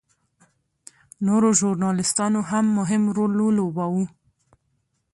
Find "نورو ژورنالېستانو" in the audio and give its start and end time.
1.25-2.39